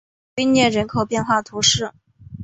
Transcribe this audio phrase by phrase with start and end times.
[0.37, 1.93] 威涅人口变化图示